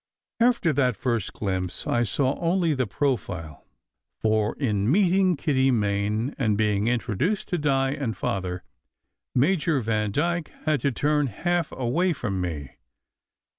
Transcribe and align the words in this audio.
After 0.39 0.73
that 0.73 0.95
first 0.95 1.31
glimpse 1.31 1.85
I 1.85 2.01
saw 2.01 2.33
only 2.39 2.73
the 2.73 2.87
profile, 2.87 3.67
for 4.19 4.55
in 4.59 4.91
meeting 4.91 5.35
Kitty 5.35 5.69
Main 5.69 6.33
and 6.39 6.57
being 6.57 6.87
introduced 6.87 7.49
to 7.49 7.59
Di 7.59 7.91
and 7.91 8.17
Father, 8.17 8.63
Major 9.35 9.79
Vandyke 9.79 10.51
had 10.65 10.79
to 10.79 10.91
turn 10.91 11.27
half 11.27 11.71
away 11.71 12.13
from 12.13 12.41
me. 12.41 12.77